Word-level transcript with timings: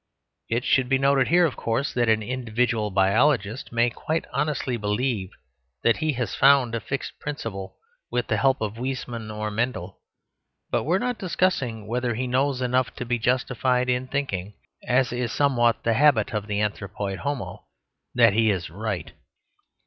It 0.49 0.65
should 0.65 0.89
be 0.89 0.97
noted 0.97 1.27
here, 1.27 1.45
of 1.45 1.55
course, 1.55 1.93
that 1.93 2.09
an 2.09 2.23
individual 2.23 2.89
biologist 2.89 3.71
may 3.71 3.91
quite 3.91 4.25
honestly 4.33 4.75
believe 4.75 5.29
that 5.83 5.97
he 5.97 6.13
has 6.13 6.33
found 6.33 6.73
a 6.73 6.79
fixed 6.79 7.19
principle 7.19 7.77
with 8.09 8.25
the 8.25 8.37
help 8.37 8.61
of 8.61 8.79
Weissmann 8.79 9.29
or 9.29 9.51
Mendel. 9.51 9.99
But 10.71 10.85
we 10.85 10.95
are 10.95 10.99
not 10.99 11.19
discussing 11.19 11.85
whether 11.85 12.15
he 12.15 12.25
knows 12.25 12.63
enough 12.63 12.95
to 12.95 13.05
be 13.05 13.19
justified 13.19 13.89
in 13.91 14.07
thinking 14.07 14.55
(as 14.87 15.13
is 15.13 15.31
somewhat 15.31 15.83
the 15.83 15.93
habit 15.93 16.33
of 16.33 16.47
the 16.47 16.61
anthropoid 16.61 17.19
Homo) 17.19 17.65
that 18.15 18.33
he 18.33 18.49
is 18.49 18.71
right. 18.71 19.11